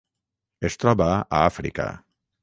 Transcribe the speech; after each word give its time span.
Es 0.69 0.77
troba 0.83 1.09
a 1.17 1.41
Àfrica: 1.49 1.85